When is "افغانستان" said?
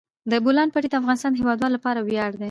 1.01-1.31